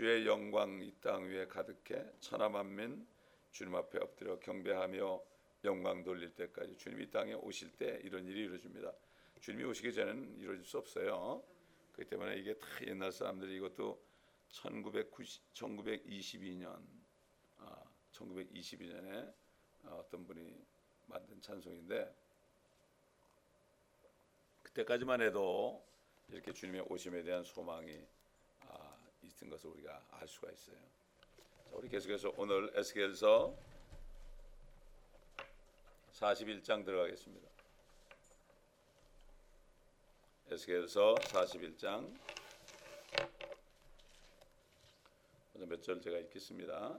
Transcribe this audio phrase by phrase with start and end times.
[0.00, 3.06] 주의 영광 이 땅 위에 가득해 천하 만민
[3.50, 5.22] 주님 앞에 엎드려 경배하며
[5.64, 8.94] 영광 돌릴 때까지 주님이 이 땅에 오실 때 이런 일이 이루어집니다.
[9.42, 11.44] 주님이 오시기 전에는 이루어질 수 없어요.
[11.92, 14.02] 그렇기 때문에 이게 다 옛날 사람들이 이것도
[14.48, 16.82] 1990, 1922년
[17.58, 19.34] 아, 1922년에
[19.84, 20.64] 어떤 분이
[21.08, 22.10] 만든 찬송인데
[24.62, 25.86] 그때까지만 해도
[26.30, 28.02] 이렇게 주님의 오심에 대한 소망이
[29.40, 30.76] 아, 있던 것을 우리가 알 수가 있어요.
[30.76, 33.54] 자, 우리 계속해서 오늘 에스겔서
[36.12, 37.48] 41장 들어가겠습니다.
[40.50, 42.14] 에스겔서 41장
[45.54, 46.98] 몇 절 제가 읽겠습니다.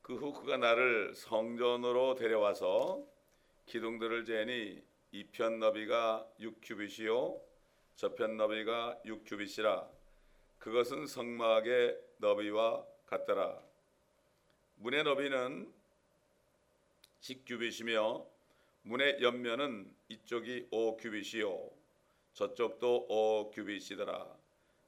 [0.00, 3.04] 그 후 그가 나를 성전으로 데려와서
[3.66, 7.40] 기둥들을 재니 이편 너비가 6규빗이요
[7.96, 10.01] 저편 너비가 6규빗이라
[10.62, 13.60] 그것은 성막의 너비와 같더라.
[14.76, 15.72] 문의 너비는
[17.20, 18.24] 10규빗이며
[18.82, 21.68] 문의 옆면은 이쪽이 5규빗이요.
[22.34, 23.08] 저쪽도
[23.52, 24.36] 5규빗이더라.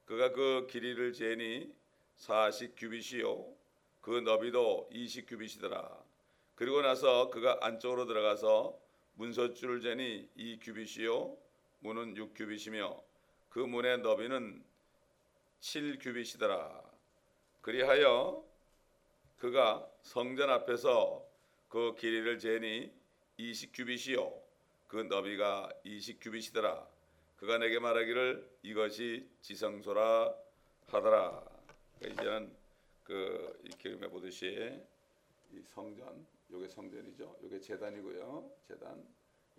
[0.04, 1.74] 그가 그 길이를 재니
[2.18, 3.52] 40규빗이요.
[4.00, 6.04] 그 너비도 20규빗이더라.
[6.54, 8.78] 그리고 나서 그가 안쪽으로 들어가서
[9.14, 11.36] 문서줄을 재니 이 규빗이요.
[11.80, 13.02] 문은 6규빗이며
[13.48, 14.73] 그 문의 너비는
[15.64, 16.84] 7규빗이더라
[17.62, 18.44] 그리하여
[19.38, 21.26] 그가 성전 앞에서
[21.68, 22.92] 그 길이를 재니
[23.38, 24.42] 20규빗이요
[24.86, 26.86] 그 너비가 20규빗이더라
[27.36, 30.34] 그가 내게 말하기를 이것이 지성소라
[30.88, 31.44] 하더라
[31.98, 32.56] 그러니까 이제는
[33.02, 34.80] 그 기름에 보듯이
[35.50, 37.38] 이 성전 요게 성전이죠.
[37.42, 38.50] 요게 재단이고요.
[38.68, 39.06] 재단.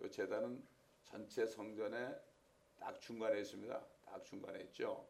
[0.00, 0.62] 요 재단은
[1.04, 2.18] 전체 성전의
[2.78, 3.86] 딱 중간에 있습니다.
[4.06, 5.06] 딱 중간에 있죠.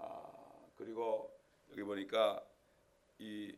[0.00, 0.22] 아,
[0.76, 1.30] 그리고
[1.70, 2.42] 여기 보니까
[3.18, 3.54] 이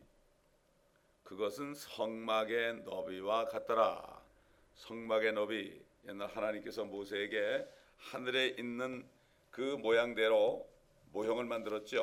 [1.23, 4.21] 그것은 성막의 너비와 같더라.
[4.75, 7.65] 성막의 너비 옛날 하나님께서 모세에게
[7.97, 9.07] 하늘에 있는
[9.49, 10.67] 그 모양대로
[11.13, 12.01] 모형을 만들었죠.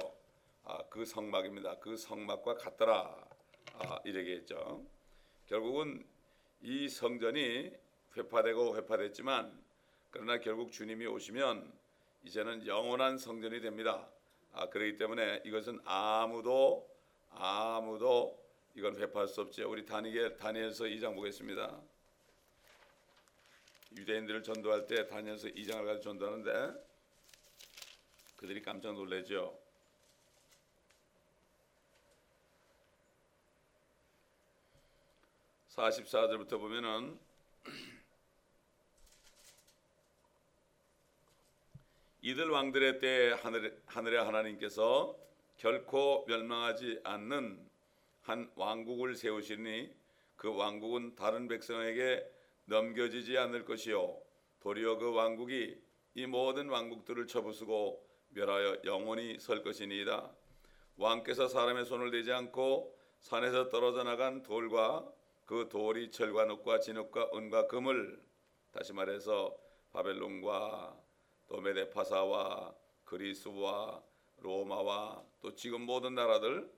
[0.65, 1.79] 아, 그 성막입니다.
[1.81, 3.29] 그 성막과 같더라.
[3.75, 4.85] 아, 이렇게 했죠.
[5.47, 6.07] 결국은
[6.63, 7.73] 이 성전이
[8.17, 9.61] 회파되고 회파됐지만
[10.11, 11.73] 그러나 결국 주님이 오시면
[12.25, 14.09] 이제는 영원한 성전이 됩니다.
[14.53, 16.89] 아, 그렇기 때문에 이것은 아무도
[17.31, 18.39] 아무도
[18.75, 19.71] 이건 회파할 수 없죠.
[19.71, 21.81] 우리 다니엘 다니엘서 2장 보겠습니다.
[23.97, 26.91] 유대인들을 전도할 때 다니엘서 2장을 가지고 전도하는데
[28.37, 29.59] 그들이 깜짝 놀라죠.
[35.71, 37.19] 44절부터 보면은
[42.23, 45.17] 이들 왕들의 때에 하늘, 하늘의 하나님께서
[45.57, 47.67] 결코 멸망하지 않는
[48.21, 49.91] 한 왕국을 세우시니
[50.37, 52.27] 그 왕국은 다른 백성에게
[52.67, 54.21] 넘겨지지 않을 것이요.
[54.61, 55.81] 도리어 그 왕국이
[56.15, 60.31] 이 모든 왕국들을 쳐부수고 멸하여 영원히 설 것이니이다.
[60.97, 65.11] 왕께서 사람의 손을 대지 않고 산에서 떨어져 나간 돌과
[65.47, 68.23] 그 돌이 철과 늪과 진흙과 은과 금을
[68.73, 69.57] 다시 말해서
[69.93, 71.10] 바벨론과
[71.51, 72.75] 또 메데파사와
[73.05, 74.03] 그리스와
[74.39, 76.71] 로마와 또 지금 모든 나라들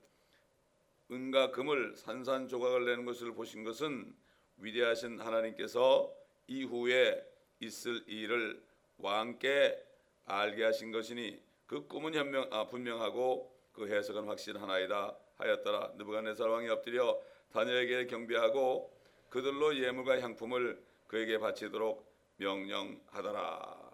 [1.11, 4.13] 은과 금을 산산조각을 내는 것을 보신 것은
[4.57, 6.11] 위대하신 하나님께서
[6.47, 7.23] 이후에
[7.59, 8.61] 있을 일을
[8.97, 9.81] 왕께
[10.25, 17.19] 알게 하신 것이니 그 꿈은 현명, 아, 분명하고 그 해석은 확실하나이다 하였더라 느부갓네살 왕이 엎드려
[17.51, 18.91] 다니엘에게 경배하고
[19.29, 23.92] 그들로 예물과 향품을 그에게 바치도록 명령하더라.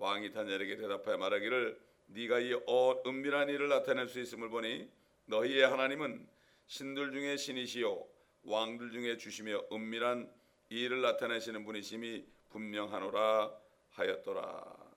[0.00, 4.90] 왕이 다니엘에게 대답하여 말하기를 네가 이 어, 은밀한 일을 나타낼 수 있음을 보니
[5.26, 6.26] 너희의 하나님은
[6.66, 8.06] 신들 중에 신이시요
[8.44, 10.32] 왕들 중에 주시며 은밀한
[10.70, 13.52] 일을 나타내시는 분이심이 분명하노라
[13.90, 14.90] 하였더라.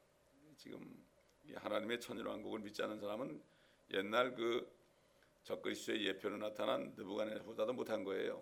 [0.56, 1.04] 지금
[1.54, 3.42] 하나님의 천일왕국을 믿지 않는 사람은
[3.92, 4.72] 옛날 그
[5.44, 8.42] 적그리스도의 예표로 나타난 느부갓네살보다도 못한 거예요.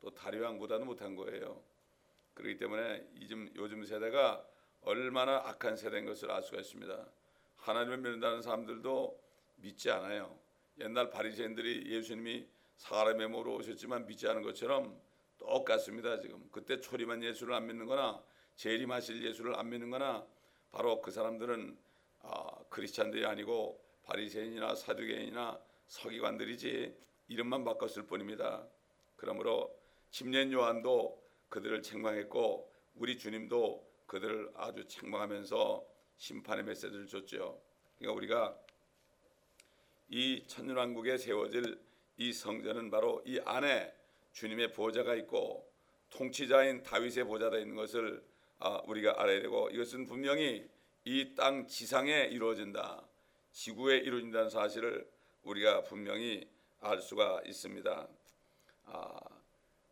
[0.00, 1.62] 또 다리왕보다도 못한 거예요.
[2.32, 3.06] 그렇기 때문에
[3.56, 4.48] 요즘 세대가
[4.82, 7.06] 얼마나 악한 세대인 것을 알 수가 있습니다.
[7.56, 9.20] 하나님을 믿는다는 사람들도
[9.56, 10.38] 믿지 않아요.
[10.78, 12.46] 옛날 바리새인들이 예수님이
[12.76, 15.00] 사람의 몸으로 오셨지만 믿지 않은 것처럼
[15.38, 16.20] 똑같습니다.
[16.20, 18.22] 지금 그때 초림한 예수를 안 믿는 거나
[18.54, 20.26] 재림하실 예수를 안 믿는 거나
[20.70, 21.76] 바로 그 사람들은
[22.20, 26.96] 아, 크리스찬들이 아니고 바리새인이나 사두개인이나 서기관들이지
[27.28, 28.66] 이름만 바꿨을 뿐입니다.
[29.16, 29.76] 그러므로
[30.10, 37.62] 침례 요한도 그들을 책망했고 우리 주님도 그들을 아주 책망하면서 심판의 메시지를 줬죠.
[37.98, 38.58] 그러니까 우리가
[40.08, 41.78] 이 천년왕국에 세워질
[42.16, 43.94] 이 성전은 바로 이 안에
[44.32, 45.70] 주님의 보좌가 있고
[46.10, 48.24] 통치자인 다윗의 보좌가 있는 것을
[48.58, 50.68] 아, 우리가 알아야 되고 이것은 분명히
[51.04, 53.06] 이 땅 지상에 이루어진다.
[53.52, 55.08] 지구에 이루어진다는 사실을
[55.42, 56.48] 우리가 분명히
[56.80, 58.08] 알 수가 있습니다.
[58.86, 59.20] 아,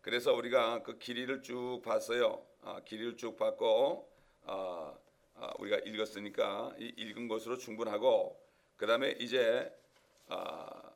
[0.01, 2.47] 그래서 우리가 그 길이를 쭉 봤어요.
[2.67, 4.11] 아, 길이를 쭉 봤고
[4.45, 4.93] 아,
[5.37, 8.45] 아, 우리가 읽었으니까 이 읽은 것으로 충분하고
[8.77, 9.73] 그 다음에 이제
[10.27, 10.91] 아,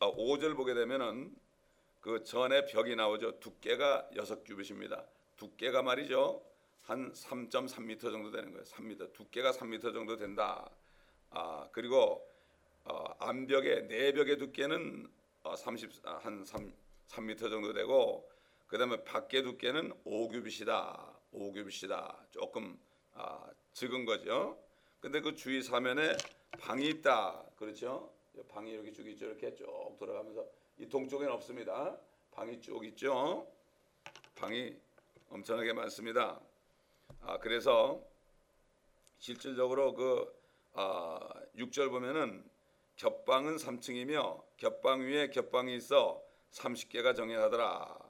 [0.00, 1.36] 5절 보게 되면은
[2.00, 3.40] 그 전에 벽이 나오죠.
[3.40, 5.04] 두께가 6규빗입니다.
[5.36, 6.42] 두께가 말이죠.
[6.84, 8.64] 한 3.3m 정도 되는 거예요.
[8.64, 9.12] 3m.
[9.12, 10.70] 두께가 3m 정도 된다.
[11.28, 12.26] 아, 그리고
[12.84, 15.10] 어, 암벽의 내벽의 두께는
[15.42, 16.72] 어, 30, 아, 한 3,
[17.08, 18.26] 3m 정도 되고
[18.66, 21.14] 그 다음에 밖의 두께는 5규빗이다.
[21.32, 22.30] 5규빗이다.
[22.30, 22.78] 조금
[23.14, 24.58] 아, 적은 거죠.
[25.00, 26.16] 근데 그 주위 사면에
[26.58, 27.44] 방이 있다.
[27.56, 28.12] 그렇죠?
[28.48, 29.26] 방이 이렇게 쭉 있죠.
[29.26, 30.46] 이렇게 쭉 돌아가면서
[30.78, 31.96] 이 동쪽에는 없습니다.
[32.32, 33.46] 방이 쭉 있죠.
[34.34, 34.76] 방이
[35.30, 36.40] 엄청나게 많습니다.
[37.20, 38.02] 아, 그래서
[39.18, 40.34] 실질적으로 그
[40.74, 41.18] 아,
[41.56, 42.44] 6절 보면은
[42.96, 46.22] 겹방은 3층이며 겹방 위에 겹방이 있어
[46.52, 48.05] 30개가 정해하더라.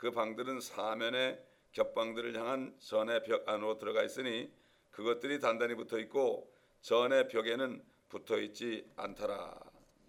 [0.00, 1.38] 그 방들은 사면에
[1.72, 4.50] 겹방들을 향한 전의 벽 안으로 들어가 있으니
[4.90, 6.50] 그것들이 단단히 붙어 있고
[6.80, 9.60] 전의 벽에는 붙어 있지 않더라.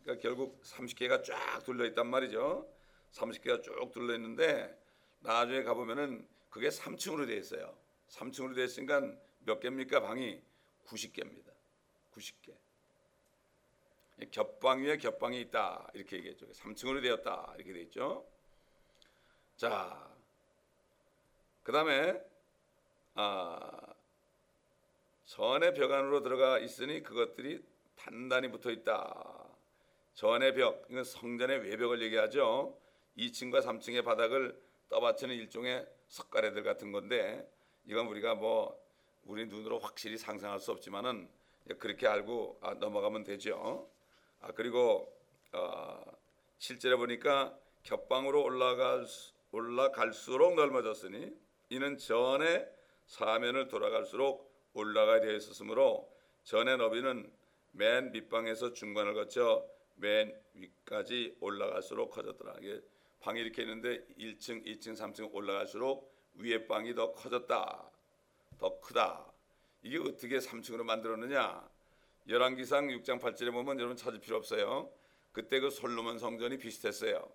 [0.02, 2.74] 그러니까 결국 30개가 쫙 둘러 있단 말이죠.
[3.12, 4.74] 30개가 쭉 둘러 있는데
[5.20, 7.78] 나중에 가 보면은 그게 3층으로 되어 있어요.
[8.08, 9.02] 3층으로 되어 있으니까
[9.40, 10.00] 몇 개입니까?
[10.00, 10.42] 방이
[10.86, 11.52] 90개입니다.
[12.14, 12.56] 90개.
[14.32, 16.48] 겹방 위에 겹방이 있다 이렇게 얘기했죠.
[16.48, 18.26] 3층으로 되었다 이렇게 돼 있죠.
[19.62, 20.12] 자,
[21.62, 22.20] 그 다음에
[23.14, 23.94] 아,
[25.26, 27.64] 전의 벽 안으로 들어가 있으니 그것들이
[27.96, 29.46] 단단히 붙어 있다.
[30.16, 32.76] 전의 벽, 이건 성전의 외벽을 얘기하죠.
[33.20, 34.60] 2층과 3층의 바닥을
[34.90, 37.48] 떠받치는 일종의 석가래들 같은 건데
[37.86, 38.84] 이건 우리가 뭐
[39.26, 41.30] 우리 눈으로 확실히 상상할 수 없지만은
[41.78, 43.88] 그렇게 알고 아, 넘어가면 되죠.
[44.42, 45.16] 아, 그리고
[45.54, 46.02] 어,
[46.58, 49.06] 실제로 보니까 겹방으로 올라갈
[49.52, 51.32] 올라갈수록 넓어졌으니
[51.70, 52.68] 이는 전에
[53.06, 56.12] 사면을 돌아갈수록 올라가 되어 있었으므로
[56.44, 57.32] 전의 너비는
[57.72, 59.66] 맨 밑방에서 중간을 거쳐
[59.96, 62.56] 맨 위까지 올라갈수록 커졌더라.
[62.62, 62.82] 이게
[63.20, 67.92] 방이 이렇게 있는데 1층, 2층, 3층 올라갈수록 위에 방이 더 커졌다.
[68.58, 69.32] 더 크다.
[69.84, 71.70] 이게 어떻게 3층으로 만들었느냐?
[72.28, 74.92] 열왕기상 6장 8절에 보면 여러분 찾을 필요 없어요.
[75.32, 77.32] 그때 그 솔로몬 성전이 비슷했어요.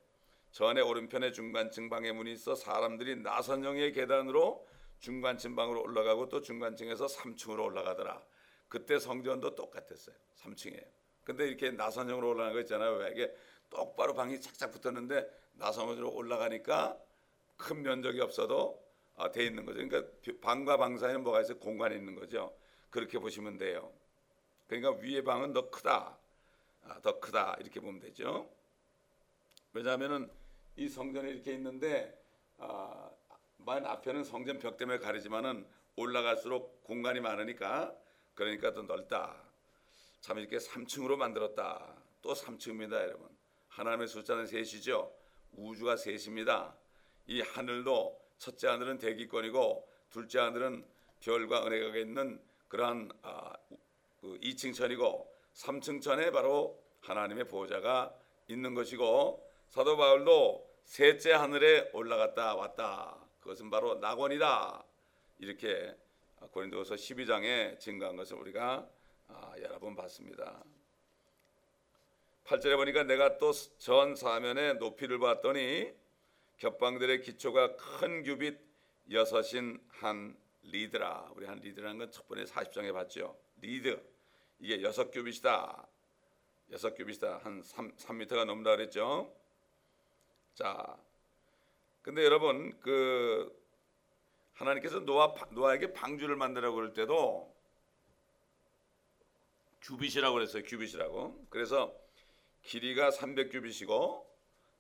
[0.56, 4.67] 전에 오른편에 중간 층 방에 문이 있어 사람들이 나선형의 계단으로
[5.00, 8.25] 중간 층 방으로 올라가고 또 중간 층에서 3층으로 올라가더라.
[8.67, 10.17] 그때 성전도 똑같았어요.
[10.38, 10.82] 3층에.
[11.25, 12.93] 근데 이렇게 나선형으로 올라가는 거 있잖아요.
[12.93, 13.37] 왜 이게
[13.69, 16.99] 똑바로 방이 착착 붙었는데 나선형으로 올라가니까
[17.58, 18.82] 큰 면적이 없어도
[19.17, 19.87] 아, 돼 있는 거죠.
[19.87, 20.11] 그러니까
[20.41, 21.58] 방과 방 사이는 뭐가 있어요?
[21.58, 22.56] 공간이 있는 거죠.
[22.88, 23.93] 그렇게 보시면 돼요.
[24.69, 26.17] 그러니까 위에 방은 더 크다,
[26.85, 28.50] 아, 더 크다 이렇게 보면 되죠.
[29.75, 30.31] 왜냐하면은
[30.76, 32.23] 이 성전이 이렇게 있는데
[32.58, 33.11] 아,
[33.67, 37.96] 맨 앞에는 성전 벽 때문에 가리지만은 올라갈수록 공간이 많으니까
[38.34, 39.43] 그러니까 더 넓다.
[40.20, 41.96] 참 이렇게 3층으로 만들었다.
[42.20, 43.29] 또 3층입니다, 여러분.
[43.69, 45.12] 하나님의 숫자는 셋이죠.
[45.53, 46.77] 우주가 셋입니다.
[47.27, 50.84] 이 하늘도 첫째 하늘은 대기권이고 둘째 하늘은
[51.20, 53.55] 별과 은혜가 있는 그러한 아,
[54.20, 58.15] 그 2층 천이고 3층 천에 바로 하나님의 보호자가
[58.48, 63.19] 있는 것이고 사도 바울도 셋째 하늘에 올라갔다 왔다.
[63.40, 64.84] 그것은 바로 낙원이다.
[65.38, 65.94] 이렇게
[66.52, 68.88] 고린도서 12장에 증거한 것을 우리가
[69.28, 70.62] 아, 여러 번 봤습니다.
[72.44, 75.93] 8절에 보니까 내가 또 전 사면의 높이를 봤더니
[76.58, 78.56] 겹방들의 기초가 큰 규빗
[79.10, 81.32] 여섯인 한 reed라.
[81.34, 83.36] 우리 한 reed라는 건 첫 번째 40장에 봤죠.
[83.60, 84.00] reed.
[84.60, 85.88] 이게 여섯 규빗이다.
[86.70, 87.38] 여섯 규빗이다.
[87.38, 89.34] 한 3, 3m가 넘다 그랬죠.
[90.56, 90.96] 자.
[92.01, 93.55] 근데 여러분 그
[94.55, 97.55] 하나님께서 노아 노아에게 방주를 만들라고 그럴 때도
[99.82, 100.63] 규빗이라고 그랬어요.
[100.63, 101.46] 규빗이라고.
[101.51, 101.94] 그래서
[102.63, 104.25] 길이가 300규빗이고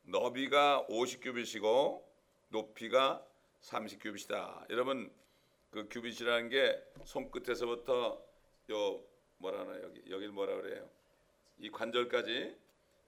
[0.04, 2.02] 너비가 50규빗이고
[2.48, 3.22] 높이가
[3.60, 4.70] 30규빗이다.
[4.70, 5.12] 여러분
[5.70, 8.24] 그 규빗이라는 게 손끝에서부터
[8.70, 9.04] 요
[9.36, 10.88] 뭐라나 여기 여기 뭐라 그래요?
[11.58, 12.56] 이 관절까지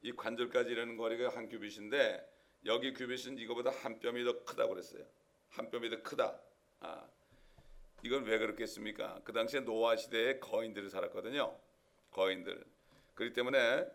[0.02, 5.04] 이 관절까지 이 거리가 한 규빗인데 여기 규빗은 이거보다 한 뼘이 더 크다고 그랬어요.
[5.50, 6.40] 한 뼘이 더 크다.
[6.80, 7.08] 아,
[8.02, 9.20] 이건 왜 그렇겠습니까?
[9.24, 11.56] 그 당시에 노아 시대에 거인들이 살았거든요.
[12.10, 12.64] 거인들.
[13.14, 13.86] 그렇기 때문에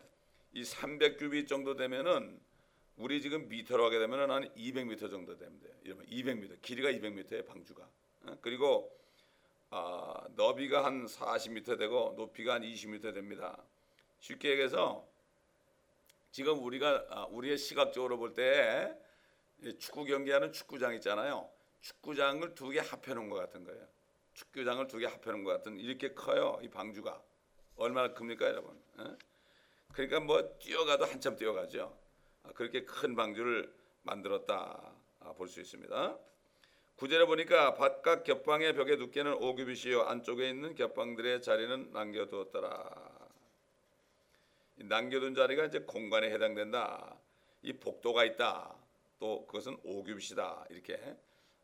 [0.52, 2.40] 이 300규빗 정도 되면은
[2.96, 5.50] 우리 지금 미터로 하게 되면은 한 200m 정도 돼요.
[5.82, 7.88] 이러면 200m, 길이가 200m의 방주가.
[8.26, 8.38] 어?
[8.40, 8.96] 그리고
[9.70, 13.60] 아, 너비가 한 40m 되고 높이가 한 20m 됩니다.
[14.20, 15.06] 쉽게 얘기해서
[16.34, 18.92] 지금 우리가 아, 우리의 시각적으로 볼 때
[19.78, 21.48] 축구 경기하는 축구장 있잖아요.
[21.80, 23.86] 축구장을 두 개 합해 놓은 것 같은 거예요.
[24.34, 26.58] 축구장을 두 개 합해 놓은 것 같은 이렇게 커요.
[26.60, 27.22] 이 방주가
[27.76, 28.76] 얼마나 큽니까, 여러분?
[28.98, 29.04] 에?
[29.92, 31.96] 그러니까 뭐 뛰어가도 한참 뛰어가죠.
[32.42, 33.72] 아, 그렇게 큰 방주를
[34.02, 36.18] 만들었다 아, 볼수 있습니다.
[36.96, 43.13] 구절에 보니까 바깥 겹방의 벽의 두께는 5규빗이요 안쪽에 있는 겹방들의 자리는 남겨두었더라.
[44.76, 47.16] 남겨둔 자리가 이제 공간에 해당된다.
[47.62, 48.74] 이 복도가 있다.
[49.18, 50.70] 또 그것은 5규빗이다.
[50.70, 51.16] 이렇게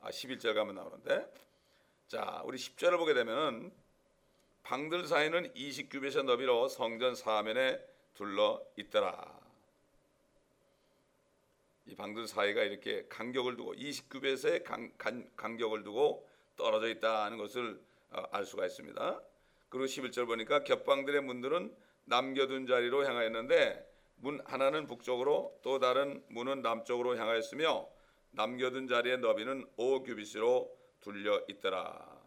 [0.03, 1.33] 11절 아, 가면 나오는데
[2.09, 3.73] 자 우리 10절을 보게 되면
[4.63, 7.79] 방들 사이는 20규빗의 너비로 성전 사면에
[8.15, 9.41] 둘러 있더라.
[11.87, 18.23] 이 방들 사이가 이렇게 간격을 두고 20규빗의 간, 간, 간격을 두고 떨어져 있다는 것을 어,
[18.31, 19.21] 알 수가 있습니다.
[19.69, 21.75] 그리고 11절 보니까 겹방들의 문들은
[22.11, 27.89] 남겨둔 자리로 향하였는데 문 하나는 북쪽으로 또 다른 문은 남쪽으로 향하였으며
[28.33, 30.69] 남겨둔 자리의 너비는 5규빗으로
[31.01, 32.21] 둘려 있더라.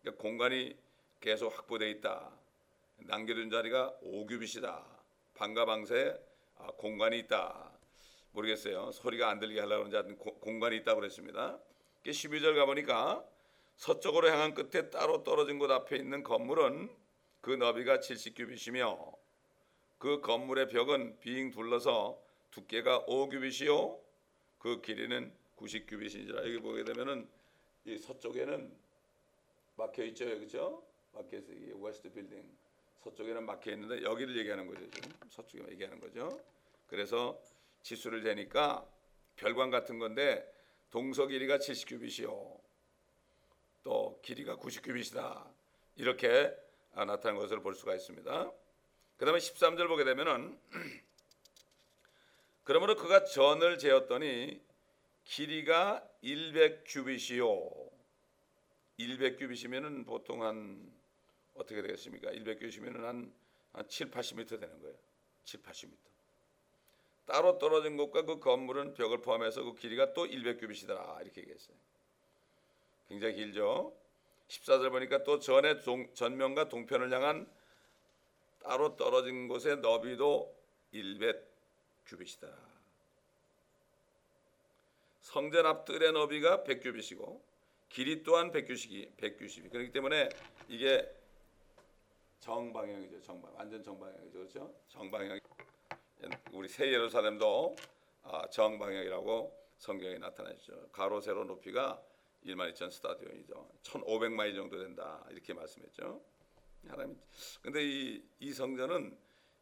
[0.00, 0.74] 그러니까 공간이
[1.20, 2.30] 계속 확보되어 있다.
[2.96, 4.82] 남겨둔 자리가 5규빗이다.
[5.34, 6.18] 방과 방세
[6.56, 7.72] 아, 공간이 있다.
[8.32, 8.90] 모르겠어요.
[8.92, 11.58] 소리가 안 들리게 하려고 하는지 공간이 있다고 그랬습니다.
[12.06, 13.22] 12절 가보니까
[13.76, 17.03] 서쪽으로 향한 끝에 따로 떨어진 곳 앞에 있는 건물은
[17.44, 19.18] 그 너비가 70규빗이며
[19.98, 22.18] 그 건물의 벽은 빙 둘러서
[22.50, 24.00] 두께가 5규빗이요.
[24.58, 26.38] 그 길이는 90규빗인지라.
[26.38, 27.28] 여기 보게 되면은
[27.84, 28.74] 이 서쪽에는
[29.76, 30.86] 막혀 있죠, 그렇죠?
[31.12, 32.50] 막혀 있어 이 west building
[33.02, 35.12] 서쪽에는 막혀 있는데 여기를 얘기하는 거죠, 지금.
[35.28, 36.40] 서쪽에 얘기하는 거죠.
[36.86, 37.38] 그래서
[37.82, 38.88] 치수를 재니까
[39.36, 40.50] 별관 같은 건데
[40.88, 42.58] 동서 길이가 70규빗이요,
[43.82, 45.52] 또 길이가 90규빗이다.
[45.96, 46.63] 이렇게
[46.94, 48.52] 나타난 것을 볼 수가 있습니다.
[49.16, 50.58] 그 다음에 13절 보게 되면은
[52.64, 54.60] 그러므로 그가 전을 재었더니
[55.24, 57.90] 길이가 100규빗이요.
[58.98, 60.92] 100규빗이면은 보통 한
[61.54, 62.30] 어떻게 되겠습니까?
[62.30, 63.32] 100규빗이면은 한,
[63.72, 64.96] 한 7, 80m 되는 거예요.
[65.44, 65.96] 7, 80m.
[67.26, 71.22] 따로 떨어진 곳과 그 건물은 벽을 포함해서 그 길이가 또 100규빗이더라.
[71.22, 71.76] 이렇게 얘기했어요.
[73.08, 73.96] 굉장히 길죠.
[74.48, 77.50] 14절 보니까 또 전의 동, 전면과 동편을 향한
[78.62, 80.54] 따로 떨어진 곳의 너비도
[80.92, 82.50] 100규빗이다.
[85.20, 87.40] 성전 앞뜰의 너비가 100규빗이고
[87.88, 90.28] 길이 또한 100규빗이 100규빗이 그렇기 때문에
[90.68, 91.10] 이게
[92.40, 93.22] 정방향이죠.
[93.22, 94.32] 정방 완전 정방향이죠.
[94.32, 94.74] 그렇죠?
[94.88, 95.40] 정방향
[96.52, 97.76] 우리 새 예루살렘도
[98.22, 100.88] 아, 정방향이라고 성경에 나타나죠.
[100.92, 102.00] 가로 세로 높이가
[102.46, 103.70] 1만 2천 스타디온이죠.
[103.82, 106.22] 1,500마일 정도 된다 이렇게 말씀했죠.
[106.88, 107.18] 하나님.
[107.62, 109.16] 근데 이, 이 성전은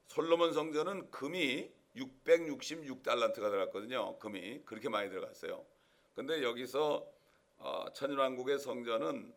[0.06, 4.18] 솔로몬 성전은 금이 666 달란트가 들어갔거든요.
[4.18, 5.64] 금이 그렇게 많이 들어갔어요.
[6.14, 7.06] 근데 여기서
[7.58, 9.32] 어, 천연왕국의 성전은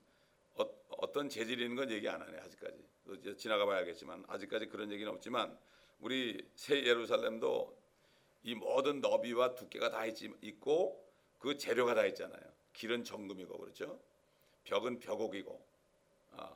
[0.56, 3.36] 어, 떤 있는 건 얘기 안 하네 아직까지.
[3.38, 5.58] 지나가 봐야겠지만 아직까지 그런 얘기는 없지만
[6.00, 7.78] 우리 새 예루살렘도
[8.44, 11.04] 이 모든 너비와 두께가 다 있지, 있고
[11.40, 12.55] 그 재료가 다 있잖아요.
[12.76, 14.00] 길은 정금이고 그렇죠.
[14.66, 15.66] 벽은 벽옥이고
[16.34, 16.56] 아,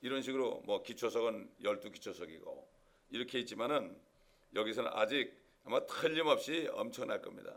[0.00, 2.68] 이런 식으로 뭐 기초석은 열두 기초석이고
[3.10, 3.96] 이렇게 있지만은
[4.54, 5.32] 여기서는 아직
[5.64, 7.56] 아마 틀림없이 엄청날 겁니다.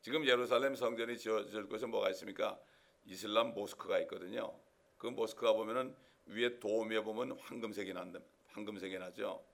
[0.00, 2.58] 지금 예루살렘 성전이 지어질 곳에 뭐가 있습니까?
[3.06, 4.54] 이슬람 모스크가 있거든요.
[4.98, 5.94] 그 모스크가 보면은
[6.26, 8.20] 위에 도움에 보면 황금색이 난다.
[8.48, 9.44] 황금색이 나죠.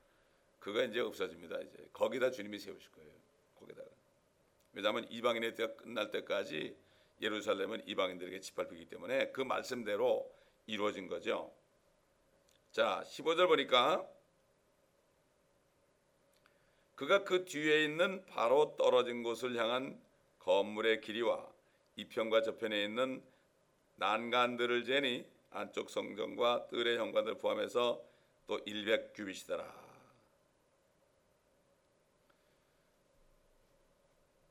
[0.59, 1.61] 그거 이제 없어집니다.
[1.63, 3.11] 이제 거기다 주님이 세우실 거예요.
[3.59, 3.89] 거기다가.
[4.73, 6.77] 왜냐하면 이방인의 때가 끝날 때까지
[7.21, 10.31] 예루살렘은 이방인들에게 짓밟히기 때문에 그 말씀대로
[10.67, 11.53] 이루어진 거죠.
[12.71, 14.07] 자, 15절 보니까
[16.95, 20.01] 그가 그 뒤에 있는 바로 떨어진 곳을 향한
[20.39, 21.47] 건물의 길이와
[21.97, 23.23] 이편과 저편에 있는
[23.97, 28.03] 난간들을 재니 안쪽 성전과 뜰의 현관을 포함해서
[28.47, 29.90] 또 100규빗이더라.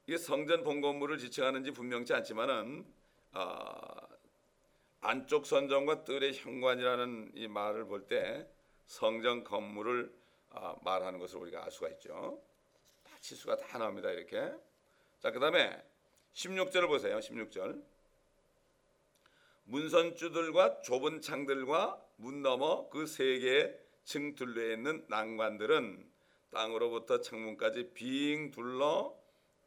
[0.10, 2.84] 이게 성전 본건물을 지칭하는지 분명치 않지만은
[3.32, 4.08] 아,
[5.02, 8.50] 안쪽 선정과 뜰의 현관이라는 이 말을 볼 때
[8.88, 10.12] 성전 건물을
[10.50, 12.42] 아, 말하는 것을 우리가 알 수가 있죠.
[13.04, 14.52] 다 치수가 다 나옵니다 이렇게.
[15.20, 15.80] 자 그다음에
[16.34, 17.20] 16절을 보세요.
[17.20, 17.80] 16절.
[19.66, 26.10] 문선주들과 좁은 창들과 문 너머 그 세 개의 층 둘레에 있는 난관들은
[26.50, 29.19] 땅으로부터 창문까지 빙 둘러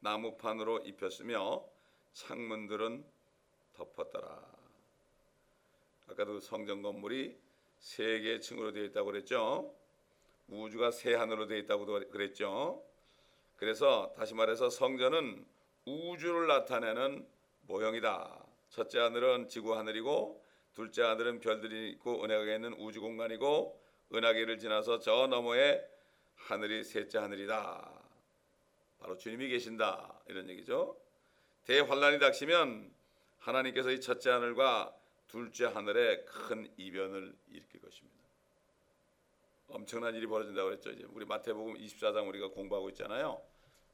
[0.03, 1.63] 나무판으로 입혔으며
[2.11, 3.05] 창문들은
[3.73, 4.53] 덮었더라.
[6.09, 7.37] 아까도 성전 건물이
[7.79, 9.73] 세 개의 층으로 되어 있다고 그랬죠.
[10.49, 12.83] 우주가 세 하늘로 되어 있다고 그랬죠.
[13.55, 15.45] 그래서 다시 말해서 성전은
[15.85, 17.25] 우주를 나타내는
[17.67, 18.45] 모형이다.
[18.69, 20.43] 첫째 하늘은 지구 하늘이고
[20.73, 23.81] 둘째 하늘은 별들이 있고 은하계가 있는 우주 공간이고
[24.13, 25.81] 은하계를 지나서 저 너머에
[26.35, 28.02] 하늘이 셋째 하늘이다.
[29.03, 30.21] 바로 주님이 계신다.
[30.27, 30.97] 이런 얘기죠.
[31.65, 32.89] 대환란이 닥치면
[33.39, 34.95] 하나님께서 이 첫째 하늘과
[35.27, 38.23] 둘째 하늘에 큰 이변을 일으킬 것입니다.
[39.67, 40.91] 엄청난 일이 벌어진다고 그랬죠.
[40.91, 43.41] 이제 우리 마태복음 24장 우리가 공부하고 있잖아요.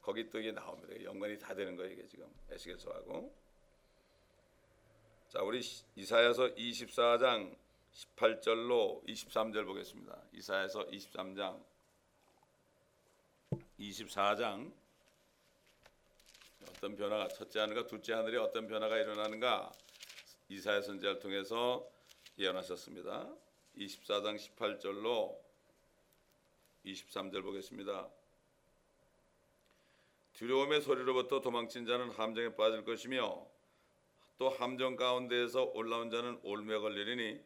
[0.00, 1.02] 거기 또 이게 나옵니다.
[1.02, 3.34] 연관이 다 되는 거예요, 이게 지금 에스겔서하고.
[5.28, 5.60] 자, 우리
[5.96, 7.56] 이사야서 24장
[7.92, 10.22] 18절로 23절 보겠습니다.
[10.34, 11.60] 이사야서 23장
[13.80, 14.79] 24장
[16.80, 19.70] 어떤 변화가 첫째 하늘과 둘째 하늘에 어떤 변화가 일어나는가
[20.48, 21.86] 이사야 선지자를 통해서
[22.38, 23.30] 예언하셨습니다.
[23.76, 25.36] 24장 18절로
[26.86, 28.08] 23절 보겠습니다.
[30.32, 33.46] 두려움의 소리로부터 도망친 자는 함정에 빠질 것이며
[34.38, 37.44] 또 함정 가운데에서 올라온 자는 올매 걸리리니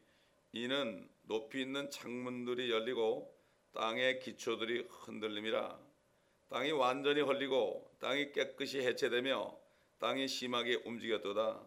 [0.52, 3.36] 이는 높이 있는 창문들이 열리고
[3.72, 5.83] 땅의 기초들이 흔들림이라
[6.54, 9.58] 땅이 완전히 헐리고 땅이 깨끗이 해체되며
[9.98, 11.60] 땅이 심하게 움직였도다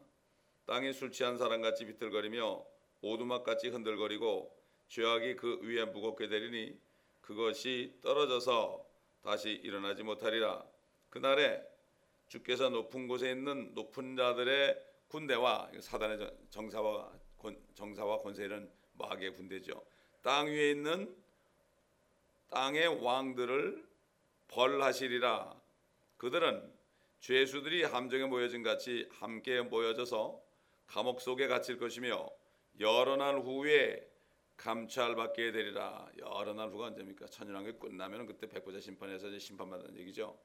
[0.65, 2.65] 땅이 술 취한 사람같이 비틀거리며
[3.01, 6.79] 오두막같이 흔들거리고 죄악이 그 위에 무겁게 되리니
[7.19, 8.87] 그것이 떨어져서
[9.23, 10.63] 다시 일어나지 못하리라
[11.09, 11.61] 그날에
[12.29, 17.11] 주께서 높은 곳에 있는 높은 자들의 군대와 사단의 정사와
[17.75, 19.85] 정사와 권세는 마귀의 군대죠.
[20.21, 21.13] 땅 위에 있는
[22.49, 23.86] 땅의 왕들을
[24.47, 25.59] 벌하시리라.
[26.17, 26.73] 그들은
[27.19, 30.41] 죄수들이 함정에 모여진 같이 함께 모여져서
[30.87, 32.29] 감옥 속에 갇힐 것이며
[32.79, 34.07] 여러 날 후에
[34.55, 36.09] 감찰받게 되리라.
[36.17, 37.27] 여러 날 후가 언제입니까?
[37.27, 40.37] 천연왕국 끝나면 그때 백보자 심판에서 심판받는 얘기죠.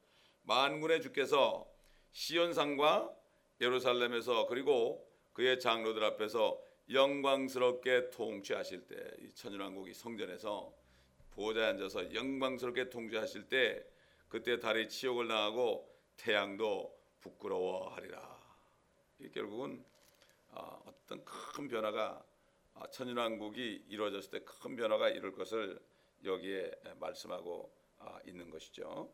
[0.43, 1.67] 만군의 주께서
[2.11, 3.15] 시온산과
[3.61, 6.61] 예루살렘에서 그리고 그의 장로들 앞에서
[6.91, 10.73] 영광스럽게 통치하실 때이 천연왕국이 성전에서
[11.31, 13.83] 보좌에 앉아서 영광스럽게 통치하실 때
[14.33, 16.91] 그때 달이 치욕을 당하고 태양도
[17.21, 18.41] 부끄러워하리라.
[19.19, 19.85] 이 결국은
[20.49, 22.25] 아, 어떤 큰 변화가
[22.73, 25.79] 아, 천연왕국이 이루어졌을 때 큰 변화가 이룰 것을
[26.25, 29.13] 여기에 말씀하고 아, 있는 것이죠.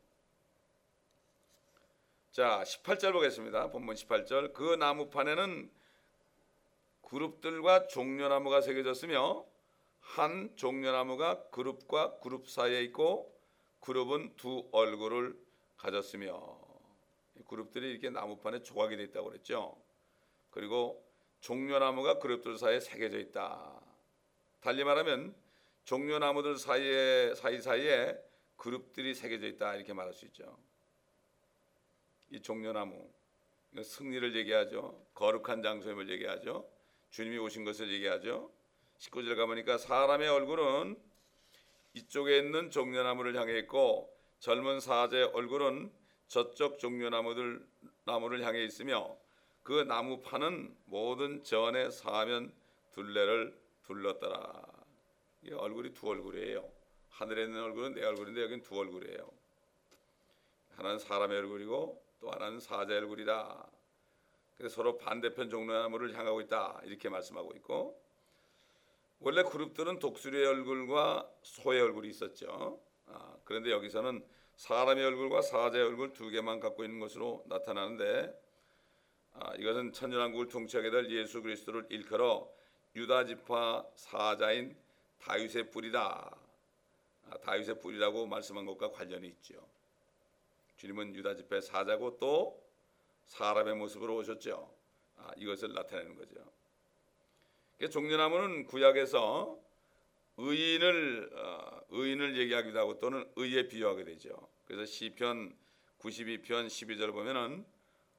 [2.31, 3.71] 자, 18절 보겠습니다.
[3.71, 4.53] 본문 18절.
[4.53, 5.69] 그 나무판에는
[7.01, 9.45] 그룹들과 종려나무가 새겨졌으며
[9.99, 13.37] 한 종려나무가 그룹과 그룹 사이에 있고
[13.79, 15.37] 그룹은 두 얼굴을
[15.77, 16.59] 가졌으며
[17.47, 19.81] 그룹들이 이렇게 나무판에 조각이 되어 있다고 그랬죠.
[20.51, 21.05] 그리고
[21.39, 23.81] 종려나무가 그룹들 사이에 새겨져 있다.
[24.61, 25.33] 달리 말하면
[25.85, 28.19] 종려나무들 사이에 사이사이에
[28.57, 30.57] 그룹들이 새겨져 있다 이렇게 말할 수 있죠.
[32.31, 33.09] 이 종려나무
[33.81, 35.05] 승리를 얘기하죠.
[35.13, 36.69] 거룩한 장소임을 얘기하죠.
[37.09, 38.51] 주님이 오신 것을 얘기하죠.
[38.99, 40.97] 19절 가보니까 사람의 얼굴은
[41.93, 45.91] 이쪽에 있는 종려나무를 향해 있고 젊은 사자의 얼굴은
[46.27, 47.65] 저쪽 종려나무들
[48.05, 49.17] 나무를 향해 있으며
[49.63, 52.53] 그 나무판은 모든 전의 사면
[52.91, 54.67] 둘레를 둘렀더라.
[55.43, 56.69] 이 얼굴이 두 얼굴이에요.
[57.09, 59.31] 하늘에 있는 얼굴은 내 얼굴인데 여기는 두 얼굴이에요.
[60.75, 63.69] 하나는 사람의 얼굴이고 또 하나는 사자의 얼굴이다.
[64.57, 68.01] 그래서 서로 반대편 종려나무를 향하고 있다 이렇게 말씀하고 있고
[69.21, 72.79] 원래 그룹들은 독수리의 얼굴과 소의 얼굴이 있었죠.
[73.07, 78.33] 아, 그런데 여기서는 사람의 얼굴과 사자의 얼굴 두 개만 갖고 있는 것으로 나타나는데
[79.33, 82.49] 아, 이것은 천년왕국을 통치하게 될 예수 그리스도를 일컬어
[82.95, 84.75] 유다 지파 사자인
[85.19, 86.37] 다윗의 뿌리다.
[87.29, 89.55] 아, 다윗의 뿌리라고 말씀한 것과 관련이 있죠.
[90.77, 92.61] 주님은 유다 지파의 사자고 또
[93.25, 94.73] 사람의 모습으로 오셨죠.
[95.17, 96.58] 아, 이것을 나타내는 거죠.
[97.87, 99.57] 종려나무는 구약에서
[100.37, 104.49] 의인을 어, 의인을 얘기하기도 하고 또는 의에 비유하게 되죠.
[104.65, 105.55] 그래서 시편
[105.99, 107.65] 92편 12절 보면은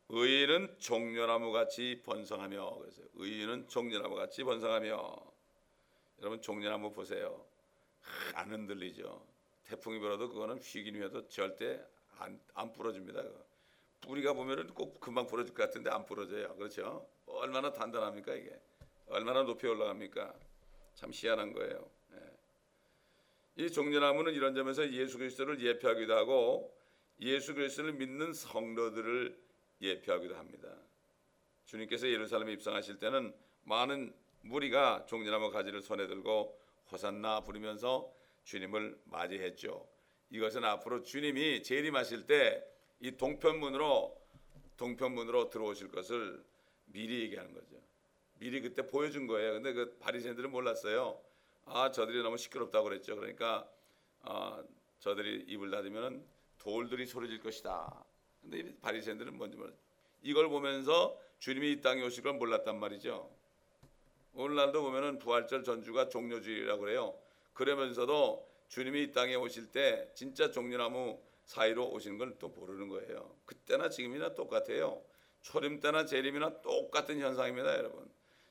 [0.08, 5.32] 의인은 종려나무 같이 번성하며 그래서 의인은 종려나무 같이 번성하며
[6.20, 7.44] 여러분 종려나무 보세요.
[8.34, 9.26] 안 흔들리죠.
[9.64, 11.80] 태풍이 불어도 그거는 휘긴 휘어도 절대
[12.18, 13.22] 안, 안 부러집니다.
[14.00, 16.54] 뿌리가 보면은 꼭 금방 부러질 것 같은데 안 부러져요.
[16.56, 17.08] 그렇죠?
[17.26, 18.60] 얼마나 단단합니까 이게?
[19.10, 20.34] 얼마나 높이 올라갑니까?
[20.94, 21.90] 참 희한한 거예요.
[22.12, 23.64] 예.
[23.64, 26.76] 이 종려나무는 이런 점에서 예수 그리스도를 예표하기도 하고
[27.20, 29.38] 예수 그리스도를 믿는 성도들을
[29.80, 30.74] 예표하기도 합니다.
[31.66, 36.58] 주님께서 예루살렘에 입성하실 때는 많은 무리가 종려나무 가지를 손에 들고
[36.90, 38.12] 호산나 부르면서
[38.44, 39.86] 주님을 맞이했죠.
[40.30, 42.70] 이것은 앞으로 주님이 재림하실 때
[43.00, 44.14] 이 동편문으로
[44.76, 46.44] 동편문으로 들어오실 것을
[46.86, 47.80] 미리 얘기하는 거죠.
[48.40, 49.52] 미리 그때 보여준 거예요.
[49.52, 51.20] 근데 그 바리새인들은 몰랐어요.
[51.66, 53.14] 아 저들이 너무 시끄럽다고 그랬죠.
[53.14, 53.68] 그러니까
[54.22, 54.62] 아,
[54.98, 56.24] 저들이 입을 닫으면
[56.58, 58.04] 돌들이 소리질 것이다.
[58.40, 59.72] 근데 바리새인들은 뭔지 몰라.
[60.22, 63.30] 이걸 보면서 주님이 이 땅에 오실 걸 몰랐단 말이죠.
[64.34, 67.14] 오늘날도 보면은 부활절 전주가 종료주일이라고 그래요.
[67.52, 73.34] 그러면서도 주님이 이 땅에 오실 때 진짜 종려나무 사이로 오시는 걸 또 모르는 거예요.
[73.44, 75.02] 그때나 지금이나 똑같아요.
[75.42, 78.08] 초림 때나 재림이나 똑같은 현상입니다, 여러분.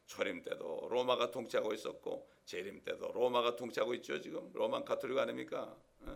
[0.10, 4.19] 초림 때도 로마가 통치하고 있었고 재림 때도 로마가 통치하고 있죠.
[4.19, 5.76] 지금 로만 카톨릭 아닙니까?
[6.08, 6.12] 에?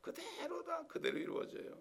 [0.00, 1.78] 그대로 다 그대로 이루어져요.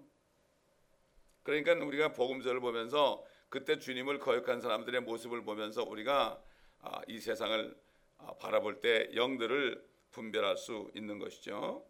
[1.41, 6.41] 그러니까 우리가 복음서를 보면서 그때 주님을 거역한 사람들의 모습을 보면서 우리가
[6.81, 7.75] 아, 이 세상을
[8.19, 11.83] 아, 바라볼 때 영들을 분별할 수 있는 것이죠.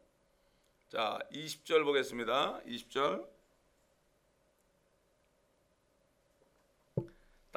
[0.87, 2.61] 자, 20절 보겠습니다.
[2.65, 3.27] 20절.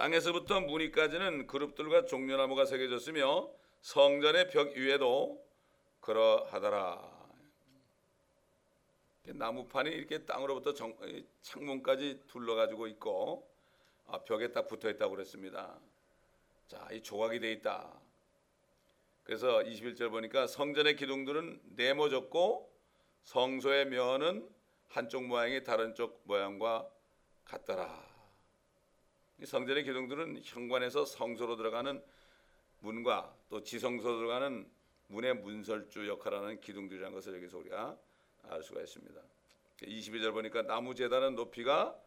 [0.00, 3.50] 땅에서부터 무늬까지는 그룹들과 종려나무가 새겨졌으며
[3.82, 5.46] 성전의 벽 위에도
[6.00, 7.20] 그러하더라.
[9.26, 10.96] 나무판이 이렇게 땅으로부터 정,
[11.42, 13.46] 창문까지 둘러가지고 있고
[14.06, 15.78] 아, 벽에 딱 붙어 있다고 그랬습니다.
[16.66, 17.92] 자, 이 조각이 돼 있다.
[19.24, 22.72] 그래서 21절 보니까 성전의 기둥들은 네모졌고
[23.24, 24.48] 성소의 면은
[24.88, 26.88] 한쪽 모양이 다른 쪽 모양과
[27.44, 28.10] 같더라.
[29.44, 32.03] 성전의 기둥들은 현관에서 성소로 들어가는
[32.81, 34.68] 문과 또 지성소 들어가는
[35.09, 37.98] 문의 문설주 역할하는 기둥들이라는 것을 여기서 우리가
[38.44, 39.20] 알 수가 있습니다.
[39.83, 41.98] 22절 보니까 나무 제단은 높이가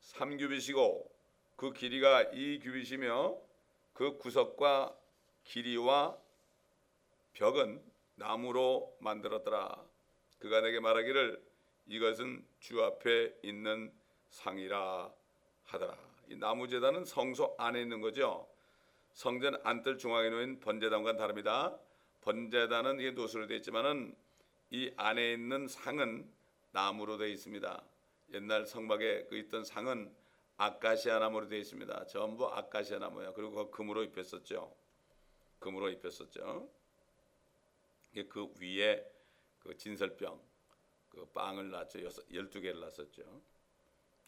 [0.00, 1.08] 3규빗이고
[1.56, 3.40] 그 길이가 2규빗이며
[3.94, 4.96] 그 구석과
[5.44, 6.16] 길이와
[7.32, 7.82] 벽은
[8.16, 9.84] 나무로 만들었더라.
[10.38, 11.42] 그가 내게 말하기를
[11.88, 13.92] 이것은 주 앞에 있는
[14.30, 15.12] 상이라
[15.66, 15.96] 하더라.
[16.28, 18.48] 이 나무 제단은 성소 안에 있는 거죠.
[19.12, 21.78] 성전 안뜰 중앙에 놓인 번제단과 다릅니다.
[22.22, 24.14] 번제단은 이게 노수로 되어 있지만은
[24.70, 26.30] 이 안에 있는 상은
[26.72, 27.82] 나무로 되어 있습니다.
[28.34, 30.12] 옛날 성막에 그 있던 상은
[30.56, 32.06] 아카시아 나무로 되어 있습니다.
[32.06, 33.32] 전부 아카시아 나무야.
[33.32, 34.74] 그리고 금으로 입혔었죠.
[35.60, 36.68] 금으로 입혔었죠.
[38.28, 39.04] 그 위에
[39.60, 40.40] 그 진설병
[41.10, 42.00] 그 빵을 놨죠.
[42.00, 43.22] 12개를 놨었죠.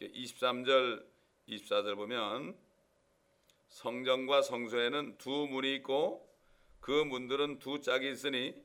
[0.01, 1.05] 23절
[1.49, 2.55] 24절 보면
[3.69, 6.27] 성전과 성소에는 두 문이 있고
[6.79, 8.55] 그 문들은 두 짝이 있으니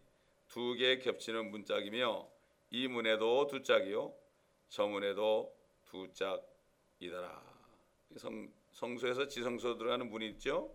[0.48, 2.28] 두 개 겹치는 문짝이며
[2.70, 4.14] 이 문에도 두 짝이요
[4.68, 5.54] 저 문에도
[5.86, 7.42] 두 짝이더라.
[8.16, 10.74] 성, 성소에서 지성소 들어가는 문이 있죠.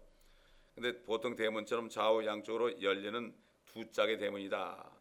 [0.75, 3.33] 근데 보통 대문처럼 좌우 양쪽으로 열리는
[3.65, 4.91] 두 짝의 대문이다.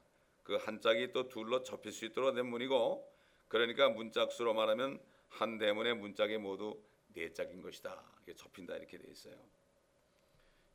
[0.43, 3.07] 그 한 짝이 또 둘로 접힐 수 있도록 된 문이고
[3.49, 6.81] 그러니까 문짝수로 말하면 한 대문의 문짝이 모두
[7.19, 8.01] 네 짝인 것이다.
[8.23, 9.35] 이게 접힌다 이렇게 돼 있어요.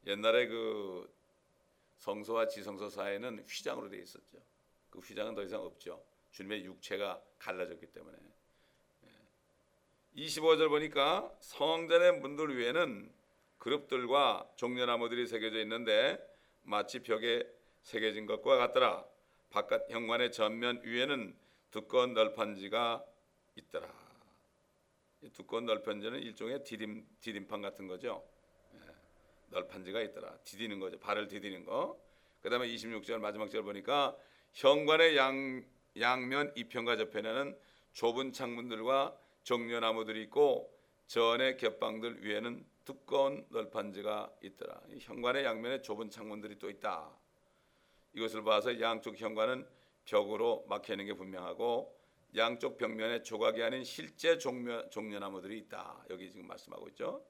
[0.05, 1.09] 옛날에 그
[1.99, 4.43] 성소와 지성소 사이에는 휘장으로 돼 있었죠.
[4.89, 6.03] 그 휘장은 더 이상 없죠.
[6.31, 8.17] 주님의 육체가 갈라졌기 때문에.
[10.17, 13.11] 25절 보니까 성전의 문들 위에는
[13.57, 16.19] 그룹들과 종려나무들이 새겨져 있는데
[16.63, 17.49] 마치 벽에
[17.83, 19.05] 새겨진 것과 같더라.
[19.49, 21.35] 바깥 현관의 전면 위에는
[21.71, 23.03] 두꺼운 널판지가
[23.55, 24.02] 있더라.
[25.31, 28.23] 두꺼운 널판지는 일종의 디딤 디딤판 같은 거죠.
[28.73, 28.79] 예,
[29.49, 30.37] 널판지가 있더라.
[30.43, 30.99] 디디는 거죠.
[30.99, 31.99] 발을 디디는 거.
[32.41, 34.15] 그다음에 26절 마지막 절 보니까
[34.53, 35.63] 현관의 양
[35.99, 37.57] 양면 이편과 저편에는
[37.93, 40.73] 좁은 창문들과 정려나무들이 있고
[41.07, 44.81] 전의 겹방들 위에는 두꺼운 널판지가 있더라.
[44.99, 47.09] 현관의 양면에 좁은 창문들이 또 있다.
[48.13, 49.67] 이것을 봐서 양쪽 현관은
[50.05, 51.95] 벽으로 막혀 있는 게 분명하고
[52.35, 56.05] 양쪽 벽면에 조각이 아닌 실제 종려, 종려나무들이 있다.
[56.09, 57.23] 여기 지금 말씀하고 있죠.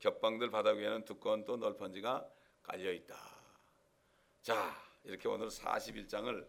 [0.00, 2.28] 겹방들 바닥 위에는 두꺼운 또 널판지가
[2.62, 3.16] 깔려 있다.
[4.42, 6.46] 자, 이렇게 오늘 41장을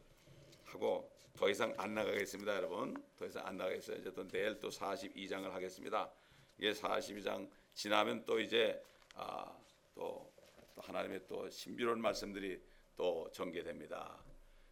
[0.65, 3.01] 하고 더 이상 안 나가겠습니다, 여러분.
[3.17, 3.97] 더 이상 안 나가겠어요.
[3.97, 6.11] 이제 또 내일 또 42장을 하겠습니다.
[6.57, 8.81] 이게 42장 지나면 또 이제
[9.15, 9.57] 아,
[9.95, 10.31] 또,
[10.75, 12.61] 또 하나님의 또 신비로운 말씀들이
[12.95, 14.21] 또 전개됩니다.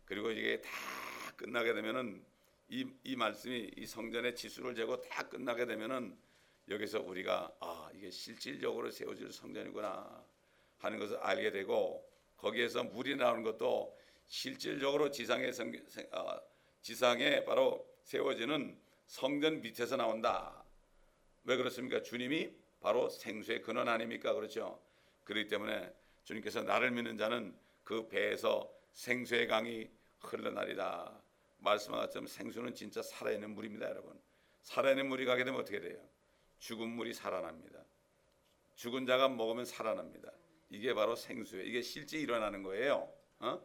[0.05, 0.69] 그리고 이게 다
[1.35, 2.23] 끝나게 되면은
[2.69, 6.15] 이, 이 말씀이 이 성전의 지수를 재고 다 끝나게 되면은
[6.69, 10.23] 여기서 우리가 아 이게 실질적으로 세워질 성전이구나
[10.77, 15.73] 하는 것을 알게 되고 거기에서 물이 나오는 것도 실질적으로 지상에 성,
[16.11, 16.39] 어,
[16.81, 18.77] 지상에 바로 세워지는
[19.07, 20.63] 성전 밑에서 나온다.
[21.43, 22.03] 왜 그렇습니까?
[22.03, 24.33] 주님이 바로 생수의 근원 아닙니까?
[24.33, 24.79] 그렇죠.
[25.23, 25.91] 그렇기 때문에
[26.23, 31.19] 주님께서 나를 믿는 자는 그 배에서 생수의 강이 흘러나리다.
[31.59, 34.19] 말씀한 것처럼 생수는 진짜 살아있는 물입니다, 여러분.
[34.61, 35.97] 살아있는 물이 가게 되면 어떻게 돼요?
[36.59, 37.83] 죽은 물이 살아납니다.
[38.75, 40.31] 죽은 자가 먹으면 살아납니다.
[40.69, 41.65] 이게 바로 생수예요.
[41.65, 43.11] 이게 실제 일어나는 거예요.
[43.39, 43.61] 어?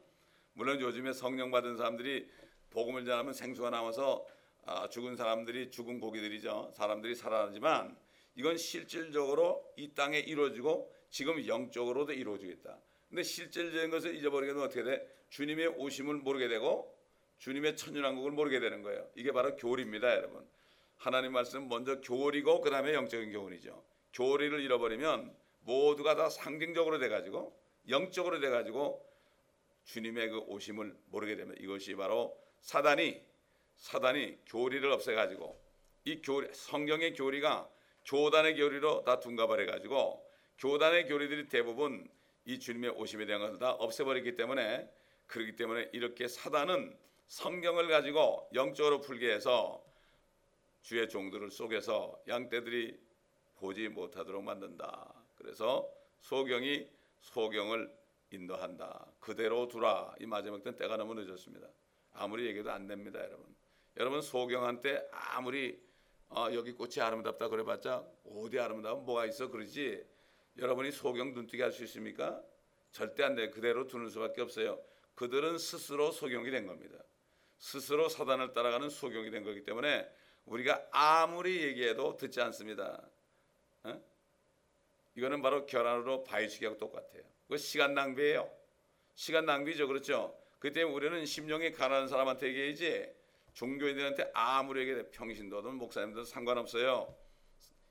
[0.55, 2.31] 물론 요즘에 성령 받은 사람들이
[2.71, 4.27] 복음을 전하면 생수가 나와서
[4.67, 6.71] 아, 죽은 사람들이 죽은 고기들이죠.
[6.73, 7.97] 사람들이 살아나지만
[8.37, 12.81] 이건 실질적으로 이 땅에 이루어지고 지금 영적으로도 이루어지겠다.
[13.09, 15.07] 근데 실질적인 것을 잊어버리게 되면 어떻게 돼?
[15.29, 16.94] 주님의 오심을 모르게 되고
[17.39, 19.09] 주님의 천연왕국을 모르게 되는 거예요.
[19.15, 20.47] 이게 바로 교리입니다, 여러분.
[20.97, 23.85] 하나님 말씀 먼저 교리고 그 다음에 영적인 교훈이죠.
[24.13, 29.05] 교리를 잃어버리면 모두가 다 상징적으로 돼 가지고 영적으로 돼 가지고
[29.85, 33.21] 주님의 그 오심을 모르게 되면 이것이 바로 사단이
[33.77, 35.61] 사단이 교리를 없애 가지고
[36.05, 37.69] 이 교리 성경의 교리가
[38.07, 40.25] 교단의 교리로 다 둔갑을 해 가지고
[40.59, 42.09] 교단의 교리들이 대부분
[42.45, 44.89] 이 주님의 오심에 대한 것을 다 없애버리기 때문에
[45.27, 49.85] 그렇기 때문에 이렇게 사단은 성경을 가지고 영적으로 풀게 해서
[50.83, 52.99] 주의 종들을 속에서 양떼들이
[53.57, 55.15] 보지 못하도록 만든다.
[55.37, 55.89] 그래서
[56.21, 56.87] 소경이
[57.21, 57.91] 소경을
[58.31, 59.07] 인도한다.
[59.21, 60.15] 그대로 두라.
[60.21, 61.67] 이 마지막 때는 때가 너무 늦었습니다.
[62.13, 63.55] 아무리 얘기도 안 됩니다, 여러분.
[63.97, 65.83] 여러분 소경한테 아무리
[66.29, 70.05] 어, 여기 꽃이 아름답다 그래봤자 어디 아름다운 뭐가 있어 그러지.
[70.59, 72.43] 여러분이 소경 눈뜨게 할 수 있습니까?
[72.93, 73.51] 절대 안 돼.
[73.51, 74.81] 그대로 두는 수밖에 없어요.
[75.15, 76.99] 그들은 스스로 소경이 된 겁니다.
[77.59, 80.09] 스스로 사단을 따라가는 소경이 된 거기 때문에
[80.47, 83.03] 우리가 아무리 얘기해도 듣지 않습니다.
[83.85, 84.01] 어?
[85.17, 87.23] 이거는 바로 결혼으로 바위치기하고 똑같아요.
[87.49, 88.51] 그 시간 낭비예요.
[89.15, 90.37] 시간 낭비죠, 그렇죠?
[90.59, 93.07] 그 때문에 우리는 심령이 가난한 사람한테 얘기해야지
[93.55, 97.15] 종교인들한테 아무리 얘기해 평신도든 목사님들 상관없어요.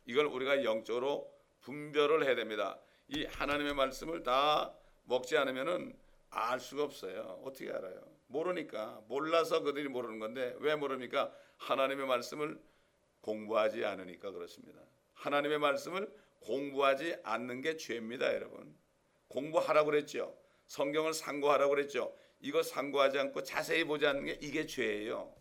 [0.06, 2.80] 이걸 우리가 영적으로 분별을 해야 됩니다.
[3.08, 4.74] 이 하나님의 말씀을 다
[5.06, 5.98] 먹지 않으면은
[6.30, 7.42] 알 수가 없어요.
[7.46, 8.13] 어떻게 알아요?
[8.34, 11.32] 모르니까 몰라서 그들이 모르는 건데 왜 모릅니까?
[11.58, 12.60] 하나님의 말씀을
[13.22, 14.82] 공부하지 않으니까 그렇습니다.
[15.14, 18.76] 하나님의 말씀을 공부하지 않는 게 죄입니다, 여러분.
[19.30, 20.36] 공부하라고 그랬죠.
[20.68, 22.14] 성경을 상고하라고 그랬죠.
[22.42, 25.34] 이거 상고하지 않고 자세히 보지 않는 게 이게 죄예요.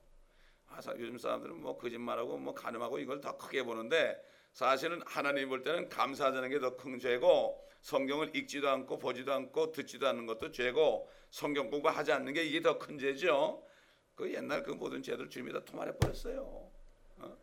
[0.69, 4.23] 아, 요즘 사람들은 뭐 거짓말하고 뭐 가늠하고 이걸 더 크게 보는데
[4.53, 10.07] 사실은 하나님 볼 때는 감사하자는 게 더 큰 죄고 성경을 읽지도 않고 보지도 않고 듣지도
[10.09, 13.67] 않는 것도 죄고 성경 공부하지 않는 게 이게 더 큰 죄죠.
[14.15, 16.71] 그 옛날 그 모든 죄들 주님이 다 토말해 버렸어요.
[17.19, 17.37] 어?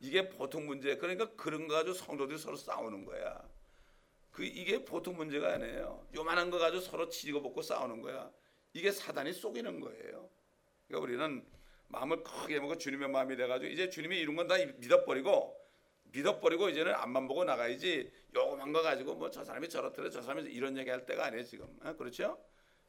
[0.00, 0.96] 이게 보통 문제.
[0.96, 3.42] 그러니까 그런 거 가지고 성도들이 서로 싸우는 거야.
[4.30, 6.06] 그 이게 보통 문제가 아니에요.
[6.14, 8.30] 요만한 거 가지고 서로 치고 먹고 싸우는 거야.
[8.74, 10.28] 이게 사단이 속이는 거예요.
[10.86, 11.46] 그러니까 우리는
[11.88, 15.56] 마음을 크게 먹고 주님의 마음이 돼가지고 이제 주님이 이룬 건다 믿어버리고
[16.14, 18.10] 믿어버리고 이제는 앞만 보고 나가야지.
[18.34, 21.66] 요만한 거 가지고 뭐 저 사람이 저렇더래 저 사람이 이런 얘기 할 때가 아니에요 지금.
[21.82, 22.38] 아, 그렇죠?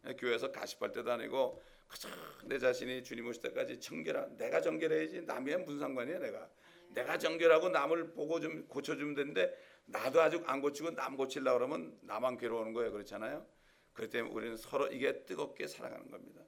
[0.07, 2.07] 예, 교회에서 가십할 때도 아니고 그저
[2.45, 5.21] 내 자신이 주님 오실 때까지 정결하 내가 정결해야지.
[5.21, 6.47] 남이 무슨 상관이야 내가?
[6.89, 9.53] 내가 정결하고 남을 보고 좀 고쳐주면 되는데
[9.85, 12.91] 나도 아직 안 고치고 남 고치려고 그러면 나만 괴로우는 거예요.
[12.91, 13.45] 그렇잖아요?
[13.93, 16.41] 그렇기 때문에 우리는 서로 이게 뜨겁게 살아가는 겁니다.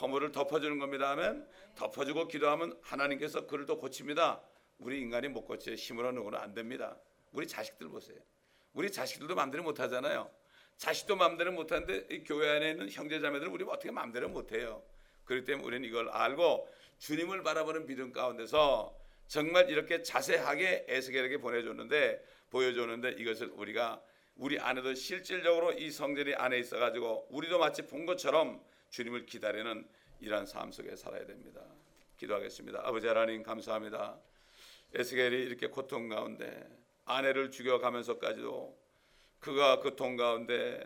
[0.00, 1.10] 허물을 덮어주는 겁니다.
[1.10, 1.46] 하면
[1.76, 4.42] 덮어주고 기도하면 하나님께서 그를 또 고칩니다
[4.78, 6.96] 우리 인간이 못 고쳐 힘으로 누구는 안 됩니다
[7.32, 8.18] 우리 자식들 보세요
[8.74, 10.30] 우리 자식들도 마음대로 못 하잖아요
[10.76, 14.82] 자식도 마음대로 못 하는데 이 교회 안에 있는 형제 자매들은 우리 어떻게 마음대로 못 해요
[15.24, 18.96] 그렇기 때문에 우리는 이걸 알고 주님을 바라보는 믿음 가운데서
[19.28, 24.02] 정말 이렇게 자세하게 에스겔에게 보내줬는데 보여줬는데 이것을 우리가
[24.36, 29.86] 우리 안에도 실질적으로 이 성전이 안에 있어 가지고 우리도 마치 본 것처럼 주님을 기다리는
[30.20, 31.62] 이러한 삶 속에 살아야 됩니다.
[32.18, 32.80] 기도하겠습니다.
[32.84, 34.18] 아버지 하나님 감사합니다.
[34.94, 36.68] 에스겔이 이렇게 고통 가운데
[37.04, 38.78] 아내를 죽여가면서까지도
[39.40, 40.84] 그가 그통 가운데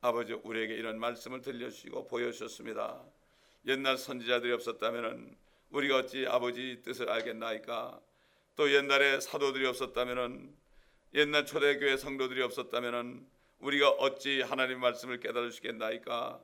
[0.00, 3.04] 아버지 우리에게 이런 말씀을 들려주시고 보여주셨습니다.
[3.66, 5.36] 옛날 선지자들이 없었다면
[5.70, 8.00] 우리가 어찌 아버지 뜻을 알겠나이까?
[8.56, 10.54] 또 옛날에 사도들이 없었다면
[11.14, 13.26] 옛날 초대교회 성도들이 없었다면
[13.58, 16.40] 우리가 어찌 하나님 말씀을 깨달을 수 있겠나이까?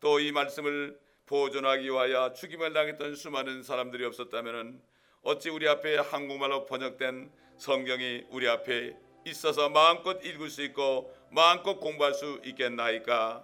[0.00, 4.82] 또 이 말씀을 보존하기 위하여 죽임을 당했던 수많은 사람들이 없었다면
[5.24, 12.12] 어찌 우리 앞에 한국말로 번역된 성경이 우리 앞에 있어서 마음껏 읽을 수 있고 마음껏 공부할
[12.12, 13.42] 수 있겠나이까?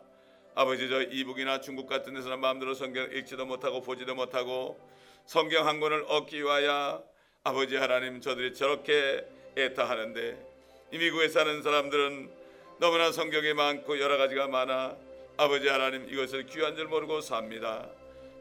[0.54, 4.78] 아버지 저 이북이나 중국 같은 데서는 마음대로 성경 읽지도 못하고 보지도 못하고
[5.24, 7.02] 성경 한 권을 얻기 위하여
[7.44, 10.46] 아버지 하나님 저들이 저렇게 애타하는데
[10.92, 12.30] 이 미국에 사는 사람들은
[12.78, 14.96] 너무나 성경이 많고 여러 가지가 많아
[15.38, 17.88] 아버지 하나님 이것을 귀한 줄 모르고 삽니다.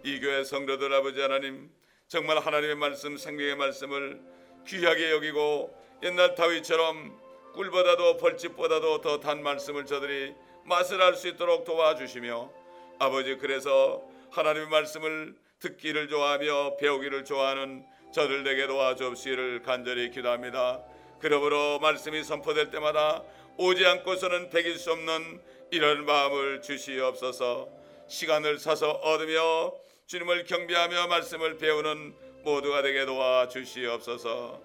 [0.03, 1.69] 이 교회 성도들 아버지 하나님
[2.09, 4.19] 정말 하나님의 말씀 생명의 말씀을
[4.67, 7.15] 귀하게 여기고 옛날 다윗처럼
[7.53, 10.33] 꿀보다도 벌집보다도 더 단 말씀을 저들이
[10.65, 12.51] 맛을 알 수 있도록 도와주시며
[12.97, 20.83] 아버지 그래서 하나님의 말씀을 듣기를 좋아하며 배우기를 좋아하는 저들에게 도와주옵시기를 간절히 기도합니다.
[21.19, 23.21] 그러므로 말씀이 선포될 때마다
[23.57, 27.69] 오지 않고서는 배길 수 없는 이런 마음을 주시옵소서.
[28.07, 29.73] 시간을 사서 얻으며
[30.09, 34.59] 주님을 경배하며 말씀을 배우는 모두가 되게 도와 주시옵소서.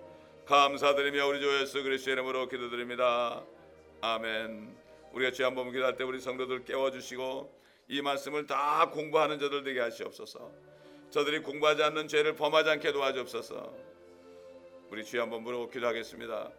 [0.47, 3.45] 감사드리며 우리 주 예수 그리스도 이름으로 기도드립니다.
[4.01, 4.75] 아멘.
[5.13, 7.55] 우리가 주한번 기도할 때 우리 성도들 깨워 주시고
[7.89, 10.51] 이 말씀을 다 공부하는 저들 되게 하시옵소서.
[11.11, 13.71] 저들이 공부하지 않는 죄를 범하지 않게 도와주옵소서.
[14.89, 16.53] 우리 주여 한번 부르고 기도하겠습니다.